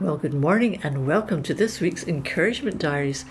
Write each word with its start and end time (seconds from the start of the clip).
Well, 0.00 0.16
good 0.16 0.32
morning 0.32 0.80
and 0.82 1.06
welcome 1.06 1.42
to 1.42 1.52
this 1.52 1.78
week's 1.78 2.08
Encouragement 2.08 2.78
Diaries. 2.78 3.26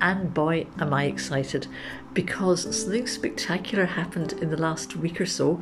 And 0.00 0.32
boy, 0.32 0.68
am 0.78 0.94
I 0.94 1.06
excited 1.06 1.66
because 2.14 2.80
something 2.80 3.08
spectacular 3.08 3.86
happened 3.86 4.34
in 4.34 4.48
the 4.48 4.56
last 4.56 4.94
week 4.94 5.20
or 5.20 5.26
so, 5.26 5.60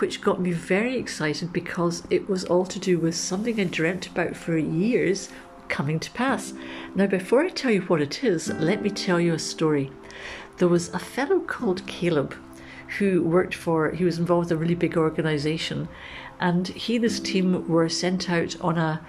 which 0.00 0.20
got 0.20 0.38
me 0.38 0.52
very 0.52 0.98
excited 0.98 1.50
because 1.50 2.02
it 2.10 2.28
was 2.28 2.44
all 2.44 2.66
to 2.66 2.78
do 2.78 2.98
with 2.98 3.14
something 3.14 3.58
I 3.58 3.64
dreamt 3.64 4.06
about 4.06 4.36
for 4.36 4.58
years 4.58 5.30
coming 5.68 5.98
to 6.00 6.10
pass. 6.10 6.52
Now, 6.94 7.06
before 7.06 7.40
I 7.40 7.48
tell 7.48 7.70
you 7.70 7.80
what 7.80 8.02
it 8.02 8.22
is, 8.22 8.52
let 8.52 8.82
me 8.82 8.90
tell 8.90 9.18
you 9.18 9.32
a 9.32 9.38
story. 9.38 9.90
There 10.58 10.68
was 10.68 10.90
a 10.90 10.98
fellow 10.98 11.40
called 11.40 11.86
Caleb 11.86 12.34
who 12.98 13.22
worked 13.22 13.54
for, 13.54 13.90
he 13.92 14.04
was 14.04 14.18
involved 14.18 14.50
with 14.50 14.58
a 14.58 14.60
really 14.60 14.74
big 14.74 14.98
organization, 14.98 15.88
and 16.42 16.66
he 16.66 16.96
and 16.96 17.04
his 17.04 17.20
team 17.20 17.66
were 17.68 17.88
sent 17.88 18.28
out 18.28 18.60
on 18.60 18.76
a, 18.76 19.00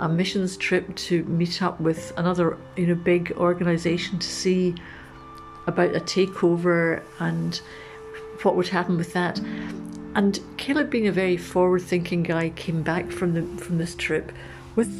a 0.00 0.08
missions 0.08 0.56
trip 0.56 0.92
to 0.96 1.22
meet 1.24 1.62
up 1.62 1.80
with 1.80 2.12
another, 2.16 2.58
you 2.76 2.88
know, 2.88 2.96
big 2.96 3.32
organization 3.36 4.18
to 4.18 4.26
see 4.26 4.74
about 5.68 5.94
a 5.94 6.00
takeover 6.00 7.00
and 7.20 7.62
what 8.42 8.56
would 8.56 8.66
happen 8.66 8.96
with 8.96 9.12
that. 9.12 9.38
And 10.16 10.40
Caleb, 10.56 10.90
being 10.90 11.06
a 11.06 11.12
very 11.12 11.36
forward-thinking 11.36 12.24
guy, 12.24 12.50
came 12.50 12.82
back 12.82 13.12
from 13.12 13.34
the 13.34 13.42
from 13.62 13.78
this 13.78 13.94
trip 13.94 14.32
with 14.74 14.90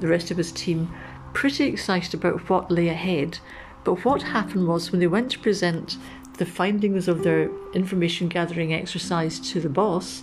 the 0.00 0.08
rest 0.08 0.30
of 0.30 0.38
his 0.38 0.50
team, 0.50 0.90
pretty 1.34 1.64
excited 1.64 2.14
about 2.14 2.48
what 2.48 2.70
lay 2.70 2.88
ahead. 2.88 3.38
But 3.84 4.02
what 4.06 4.22
happened 4.22 4.66
was 4.66 4.90
when 4.90 5.00
they 5.00 5.08
went 5.08 5.30
to 5.32 5.38
present 5.40 5.98
the 6.38 6.46
findings 6.46 7.06
of 7.06 7.22
their 7.22 7.50
information 7.74 8.28
gathering 8.28 8.72
exercise 8.72 9.38
to 9.50 9.60
the 9.60 9.68
boss, 9.68 10.22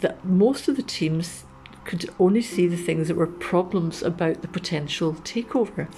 that 0.00 0.24
most 0.24 0.68
of 0.68 0.76
the 0.76 0.82
teams 0.82 1.44
could 1.84 2.10
only 2.18 2.42
see 2.42 2.66
the 2.66 2.76
things 2.76 3.08
that 3.08 3.16
were 3.16 3.26
problems 3.26 4.02
about 4.02 4.42
the 4.42 4.48
potential 4.48 5.14
takeover. 5.14 5.88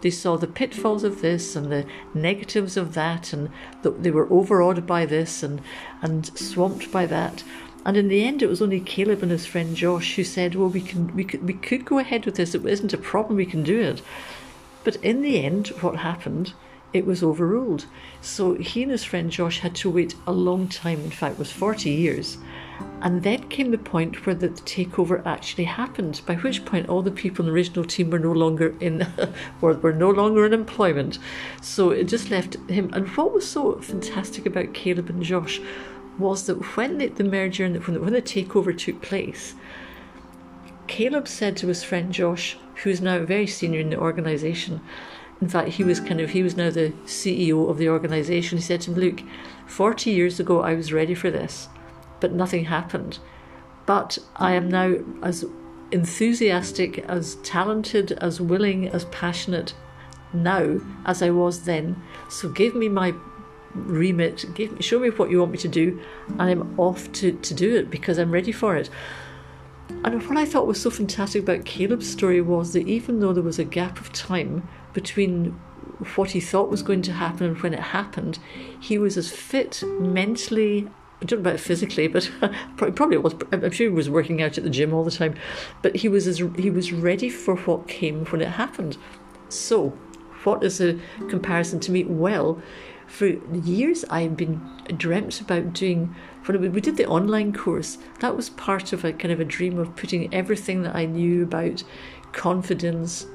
They 0.00 0.10
saw 0.10 0.36
the 0.36 0.46
pitfalls 0.46 1.04
of 1.04 1.20
this 1.20 1.54
and 1.54 1.70
the 1.70 1.86
negatives 2.14 2.76
of 2.76 2.94
that, 2.94 3.32
and 3.32 3.50
they 3.82 4.10
were 4.10 4.32
overawed 4.32 4.86
by 4.86 5.04
this 5.04 5.42
and, 5.42 5.60
and 6.00 6.26
swamped 6.38 6.90
by 6.90 7.06
that. 7.06 7.44
And 7.84 7.96
in 7.96 8.08
the 8.08 8.24
end, 8.24 8.42
it 8.42 8.48
was 8.48 8.62
only 8.62 8.80
Caleb 8.80 9.22
and 9.22 9.32
his 9.32 9.46
friend 9.46 9.76
Josh 9.76 10.14
who 10.14 10.24
said, 10.24 10.54
"Well, 10.54 10.68
we 10.68 10.80
can, 10.80 11.14
we 11.14 11.24
could, 11.24 11.44
we 11.44 11.54
could 11.54 11.84
go 11.84 11.98
ahead 11.98 12.24
with 12.24 12.36
this. 12.36 12.54
It 12.54 12.64
isn't 12.64 12.92
a 12.92 12.98
problem. 12.98 13.36
We 13.36 13.46
can 13.46 13.64
do 13.64 13.80
it." 13.80 14.02
But 14.84 14.96
in 14.96 15.22
the 15.22 15.44
end, 15.44 15.68
what 15.80 15.96
happened? 15.96 16.54
It 16.92 17.06
was 17.06 17.22
overruled. 17.22 17.86
So 18.20 18.54
he 18.54 18.82
and 18.82 18.92
his 18.92 19.04
friend 19.04 19.30
Josh 19.30 19.60
had 19.60 19.74
to 19.76 19.90
wait 19.90 20.14
a 20.26 20.32
long 20.32 20.68
time. 20.68 21.00
In 21.00 21.10
fact, 21.10 21.34
it 21.34 21.38
was 21.40 21.50
forty 21.50 21.90
years 21.90 22.38
and 23.00 23.22
then 23.22 23.48
came 23.48 23.70
the 23.70 23.78
point 23.78 24.26
where 24.26 24.34
the 24.34 24.48
takeover 24.48 25.24
actually 25.26 25.64
happened, 25.64 26.20
by 26.26 26.36
which 26.36 26.64
point 26.64 26.88
all 26.88 27.02
the 27.02 27.10
people 27.10 27.44
in 27.44 27.50
the 27.50 27.54
original 27.54 27.84
team 27.84 28.10
were 28.10 28.18
no 28.18 28.32
longer 28.32 28.74
in, 28.80 29.06
were 29.60 29.92
no 29.92 30.10
longer 30.10 30.46
in 30.46 30.52
employment. 30.52 31.18
So 31.60 31.90
it 31.90 32.04
just 32.04 32.30
left 32.30 32.56
him. 32.70 32.90
And 32.92 33.08
what 33.08 33.32
was 33.32 33.48
so 33.48 33.80
fantastic 33.80 34.46
about 34.46 34.74
Caleb 34.74 35.10
and 35.10 35.22
Josh 35.22 35.60
was 36.18 36.46
that 36.46 36.76
when 36.76 36.98
the, 36.98 37.08
the 37.08 37.24
merger 37.24 37.64
and 37.64 37.84
when, 37.84 37.94
the, 37.94 38.00
when 38.00 38.12
the 38.12 38.22
takeover 38.22 38.76
took 38.76 39.02
place, 39.02 39.54
Caleb 40.86 41.26
said 41.26 41.56
to 41.56 41.68
his 41.68 41.82
friend 41.82 42.12
Josh, 42.12 42.56
who 42.82 42.90
is 42.90 43.00
now 43.00 43.24
very 43.24 43.46
senior 43.46 43.80
in 43.80 43.90
the 43.90 43.98
organisation, 43.98 44.80
in 45.40 45.48
fact, 45.48 45.70
he 45.70 45.82
was 45.82 45.98
kind 45.98 46.20
of 46.20 46.30
he 46.30 46.44
was 46.44 46.56
now 46.56 46.70
the 46.70 46.92
CEO 47.04 47.68
of 47.68 47.76
the 47.76 47.88
organisation. 47.88 48.58
He 48.58 48.62
said 48.62 48.80
to 48.82 48.92
him, 48.92 49.00
"Look, 49.00 49.22
forty 49.66 50.12
years 50.12 50.38
ago, 50.38 50.60
I 50.60 50.74
was 50.74 50.92
ready 50.92 51.14
for 51.14 51.32
this." 51.32 51.68
But 52.22 52.32
nothing 52.32 52.64
happened. 52.64 53.18
But 53.84 54.16
I 54.36 54.52
am 54.52 54.68
now 54.68 54.94
as 55.22 55.44
enthusiastic, 55.90 57.00
as 57.00 57.34
talented, 57.42 58.12
as 58.12 58.40
willing, 58.40 58.88
as 58.88 59.04
passionate 59.06 59.74
now 60.32 60.80
as 61.04 61.20
I 61.20 61.30
was 61.30 61.64
then. 61.64 62.00
So 62.30 62.48
give 62.48 62.74
me 62.74 62.88
my 62.88 63.12
remit, 63.74 64.46
give 64.54 64.72
me, 64.72 64.80
show 64.80 65.00
me 65.00 65.10
what 65.10 65.30
you 65.30 65.40
want 65.40 65.52
me 65.52 65.58
to 65.58 65.68
do, 65.68 66.00
and 66.38 66.42
I'm 66.42 66.80
off 66.80 67.10
to, 67.12 67.32
to 67.32 67.54
do 67.54 67.76
it 67.76 67.90
because 67.90 68.18
I'm 68.18 68.30
ready 68.30 68.52
for 68.52 68.76
it. 68.76 68.88
And 70.04 70.26
what 70.26 70.38
I 70.38 70.46
thought 70.46 70.66
was 70.66 70.80
so 70.80 70.90
fantastic 70.90 71.42
about 71.42 71.64
Caleb's 71.64 72.08
story 72.08 72.40
was 72.40 72.72
that 72.72 72.86
even 72.86 73.18
though 73.20 73.32
there 73.32 73.42
was 73.42 73.58
a 73.58 73.64
gap 73.64 74.00
of 74.00 74.12
time 74.12 74.68
between 74.92 75.58
what 76.14 76.30
he 76.30 76.40
thought 76.40 76.70
was 76.70 76.82
going 76.82 77.02
to 77.02 77.12
happen 77.12 77.48
and 77.48 77.62
when 77.62 77.74
it 77.74 77.80
happened, 77.80 78.38
he 78.80 78.96
was 78.96 79.16
as 79.16 79.30
fit 79.30 79.82
mentally 79.98 80.88
I 81.22 81.24
don't 81.24 81.42
know 81.42 81.50
about 81.50 81.60
physically, 81.60 82.08
but 82.08 82.28
probably 82.76 83.16
was. 83.16 83.34
I'm 83.52 83.70
sure 83.70 83.86
he 83.86 83.94
was 83.94 84.10
working 84.10 84.42
out 84.42 84.58
at 84.58 84.64
the 84.64 84.70
gym 84.70 84.92
all 84.92 85.04
the 85.04 85.10
time. 85.10 85.36
But 85.80 85.96
he 85.96 86.08
was 86.08 86.26
as, 86.26 86.38
he 86.56 86.68
was 86.68 86.92
ready 86.92 87.30
for 87.30 87.54
what 87.54 87.86
came 87.86 88.24
when 88.26 88.40
it 88.40 88.48
happened. 88.48 88.96
So, 89.48 89.90
what 90.42 90.64
is 90.64 90.80
a 90.80 90.98
comparison 91.28 91.78
to 91.80 91.92
me? 91.92 92.02
Well, 92.04 92.60
for 93.06 93.26
years 93.26 94.04
I've 94.10 94.36
been 94.36 94.60
dreamt 94.96 95.40
about 95.40 95.72
doing. 95.72 96.14
When 96.44 96.72
we 96.72 96.80
did 96.80 96.96
the 96.96 97.06
online 97.06 97.52
course, 97.52 97.98
that 98.18 98.36
was 98.36 98.50
part 98.50 98.92
of 98.92 99.04
a 99.04 99.12
kind 99.12 99.30
of 99.30 99.38
a 99.38 99.44
dream 99.44 99.78
of 99.78 99.94
putting 99.94 100.34
everything 100.34 100.82
that 100.82 100.96
I 100.96 101.04
knew 101.04 101.44
about 101.44 101.84
confidence 102.32 103.26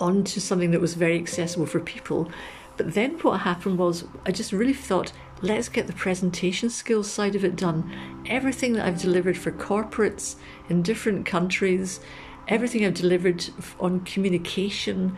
onto 0.00 0.40
something 0.40 0.72
that 0.72 0.80
was 0.80 0.94
very 0.94 1.16
accessible 1.16 1.66
for 1.66 1.78
people. 1.78 2.28
But 2.76 2.94
then 2.94 3.18
what 3.20 3.40
happened 3.40 3.78
was 3.78 4.04
I 4.26 4.32
just 4.32 4.52
really 4.52 4.72
thought 4.72 5.12
let's 5.42 5.68
get 5.68 5.86
the 5.86 5.92
presentation 5.92 6.70
skills 6.70 7.10
side 7.10 7.34
of 7.34 7.44
it 7.44 7.56
done. 7.56 7.90
Everything 8.26 8.74
that 8.74 8.86
I've 8.86 9.00
delivered 9.00 9.36
for 9.36 9.50
corporates 9.50 10.36
in 10.68 10.82
different 10.82 11.26
countries, 11.26 12.00
everything 12.48 12.84
I've 12.84 12.94
delivered 12.94 13.44
on 13.80 14.00
communication, 14.00 15.16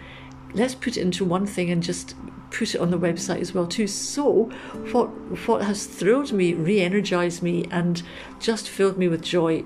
let's 0.54 0.74
put 0.74 0.96
it 0.96 1.00
into 1.00 1.24
one 1.24 1.46
thing 1.46 1.70
and 1.70 1.82
just 1.82 2.14
put 2.50 2.74
it 2.74 2.80
on 2.80 2.90
the 2.90 2.98
website 2.98 3.40
as 3.40 3.52
well 3.52 3.66
too. 3.66 3.88
So 3.88 4.44
what 4.92 5.08
what 5.46 5.62
has 5.62 5.86
thrilled 5.86 6.32
me, 6.32 6.54
re-energized 6.54 7.42
me 7.42 7.66
and 7.70 8.02
just 8.38 8.68
filled 8.68 8.96
me 8.96 9.08
with 9.08 9.22
joy 9.22 9.64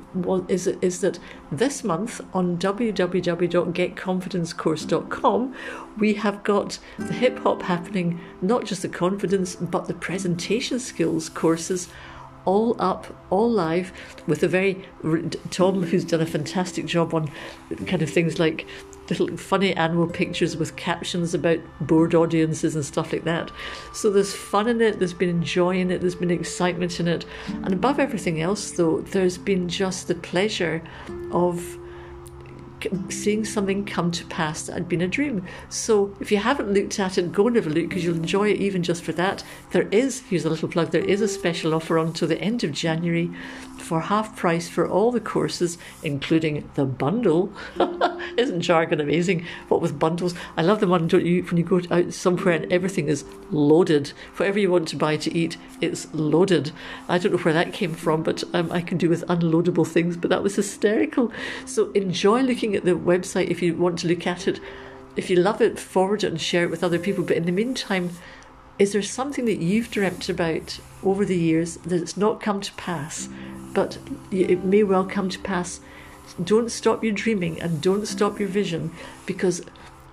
is, 0.49 0.67
is 0.67 1.03
that 1.03 1.19
this 1.53 1.85
month 1.85 2.23
on 2.33 2.57
www.getconfidencecourse.com 2.59 5.55
we 5.99 6.15
have 6.15 6.43
got 6.43 6.79
the 6.99 7.13
hip 7.13 7.39
hop 7.41 7.61
happening, 7.63 8.19
not 8.41 8.65
just 8.65 8.81
the 8.83 8.89
confidence 8.89 9.57
but 9.57 9.87
the 9.87 9.95
presentation 9.95 10.79
skills 10.79 11.29
courses 11.29 11.89
all 12.49 12.75
up, 12.79 13.15
all 13.29 13.51
live, 13.51 13.93
with 14.27 14.43
a 14.43 14.49
very 14.49 14.83
Tom, 15.51 15.83
who's 15.83 16.03
done 16.03 16.23
a 16.23 16.27
fantastic 16.27 16.87
job 16.87 17.13
on 17.13 17.31
kind 17.87 18.01
of 18.01 18.09
things 18.09 18.39
like 18.39 18.67
little 19.11 19.37
funny 19.37 19.75
animal 19.75 20.07
pictures 20.07 20.57
with 20.57 20.75
captions 20.77 21.35
about 21.35 21.59
bored 21.81 22.15
audiences 22.15 22.75
and 22.75 22.85
stuff 22.85 23.13
like 23.13 23.25
that. 23.25 23.51
So 23.93 24.11
there's 24.11 24.35
fun 24.35 24.67
in 24.67 24.81
it, 24.81 24.99
there's 24.99 25.13
been 25.13 25.29
enjoy 25.29 25.79
in 25.79 25.91
it, 25.91 26.01
there's 26.01 26.15
been 26.15 26.31
excitement 26.31 26.99
in 27.01 27.07
it. 27.07 27.27
And 27.49 27.75
above 27.75 28.01
everything 28.01 28.41
else, 28.41 28.71
though, 28.71 29.03
there's 29.03 29.37
been 29.37 29.69
just 29.69 30.09
the 30.09 30.15
pleasure 30.15 30.83
of 31.31 31.79
seeing 33.09 33.45
something 33.45 33.85
come 33.85 34.11
to 34.11 34.25
pass 34.27 34.63
that 34.63 34.75
had 34.75 34.89
been 34.89 35.01
a 35.01 35.09
dream. 35.09 35.45
So 35.69 36.15
if 36.21 36.31
you 36.31 36.39
haven't 36.39 36.73
looked 36.73 36.99
at 36.99 37.19
it, 37.19 37.33
go 37.33 37.47
and 37.47 37.57
have 37.57 37.67
a 37.67 37.71
look 37.71 37.89
because 37.89 38.05
you'll 38.05 38.17
enjoy 38.17 38.51
it 38.51 38.61
even 38.61 38.83
just 38.83 39.03
for 39.03 39.13
that. 39.13 39.45
There 39.71 39.89
is, 39.89 40.23
here's 40.29 40.45
a 40.45 40.51
little 40.51 40.69
plug, 40.69 40.91
there 40.91 41.05
is 41.05 41.21
a 41.21 41.29
special 41.29 41.75
offer 41.75 41.99
on 41.99 42.09
until 42.09 42.29
the 42.29 42.41
end 42.41 42.65
of 42.65 42.73
January 42.73 43.31
for 43.89 44.01
half 44.03 44.37
price 44.37 44.69
for 44.69 44.87
all 44.87 45.11
the 45.11 45.19
courses, 45.19 45.79
including 46.03 46.69
the 46.75 46.85
bundle. 46.85 47.51
Isn't 48.37 48.61
jargon 48.61 49.01
amazing? 49.01 49.47
What 49.69 49.81
with 49.81 49.99
bundles? 49.99 50.35
I 50.59 50.63
love 50.63 50.81
the 50.81 50.87
one, 50.87 51.09
don't 51.09 51.25
you, 51.25 51.43
when 51.45 51.57
you 51.57 51.65
go 51.65 51.81
out 51.91 52.13
somewhere 52.13 52.53
and 52.53 52.71
everything 52.71 53.09
is 53.09 53.25
loaded. 53.51 54.09
Whatever 54.37 54.59
you 54.59 54.71
want 54.71 54.89
to 54.89 54.97
buy 54.97 55.17
to 55.17 55.35
eat, 55.35 55.57
it's 55.81 56.13
loaded. 56.13 56.71
I 57.09 57.17
don't 57.17 57.33
know 57.33 57.39
where 57.39 57.55
that 57.55 57.73
came 57.73 57.95
from, 57.95 58.23
but 58.23 58.45
um, 58.53 58.71
I 58.71 58.83
can 58.83 58.99
do 58.99 59.09
with 59.09 59.27
unloadable 59.27 59.87
things, 59.87 60.19
but 60.19 60.29
that 60.29 60.43
was 60.43 60.57
hysterical. 60.57 61.33
So 61.65 61.91
enjoy 61.93 62.43
looking 62.43 62.77
at 62.77 62.85
the 62.85 62.91
website 62.91 63.49
if 63.49 63.63
you 63.63 63.75
want 63.75 64.01
to 64.01 64.09
look 64.09 64.27
at 64.27 64.47
it. 64.47 64.61
If 65.17 65.31
you 65.31 65.37
love 65.37 65.63
it, 65.63 65.79
forward 65.79 66.25
it 66.25 66.31
and 66.31 66.41
share 66.41 66.65
it 66.65 66.71
with 66.71 66.85
other 66.85 66.99
people. 66.99 67.25
But 67.25 67.39
in 67.39 67.47
the 67.47 67.53
meantime, 67.53 68.11
is 68.79 68.93
there 68.93 69.03
something 69.03 69.45
that 69.47 69.59
you've 69.59 69.91
dreamt 69.91 70.29
about 70.29 70.79
over 71.03 71.25
the 71.25 71.37
years 71.37 71.79
that 71.79 72.01
it's 72.01 72.17
not 72.17 72.41
come 72.41 72.61
to 72.61 72.73
pass, 72.75 73.29
but 73.75 73.99
it 74.31 74.65
may 74.65 74.83
well 74.83 75.05
come 75.05 75.29
to 75.29 75.39
pass? 75.39 75.81
Don't 76.43 76.71
stop 76.71 77.03
your 77.03 77.13
dreaming 77.13 77.61
and 77.61 77.81
don't 77.81 78.07
stop 78.07 78.39
your 78.39 78.49
vision 78.49 78.93
because 79.27 79.63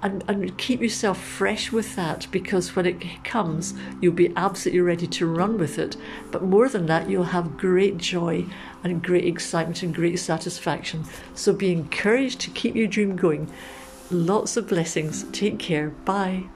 and, 0.06 0.24
and 0.28 0.56
keep 0.60 0.82
yourself 0.82 1.20
fresh 1.20 1.72
with 1.72 1.96
that 1.96 2.28
because 2.30 2.76
when 2.76 2.86
it 2.86 3.24
comes, 3.24 3.74
you'll 4.00 4.14
be 4.14 4.32
absolutely 4.36 4.82
ready 4.82 5.08
to 5.08 5.26
run 5.26 5.58
with 5.58 5.80
it. 5.80 5.98
But 6.30 6.44
more 6.44 6.70
than 6.70 6.86
that, 6.86 7.10
you'll 7.10 7.24
have 7.24 7.58
great 7.58 7.98
joy 7.98 8.46
and 8.84 9.02
great 9.02 9.26
excitement 9.26 9.82
and 9.82 9.96
great 9.96 10.20
satisfaction. 10.20 11.06
So 11.34 11.54
be 11.54 11.72
encouraged 11.72 12.40
to 12.42 12.52
keep 12.52 12.76
your 12.76 12.88
dream 12.88 13.16
going. 13.16 13.52
Lots 14.12 14.58
of 14.58 14.68
blessings. 14.68 15.24
Take 15.32 15.58
care. 15.58 15.90
Bye. 15.90 16.50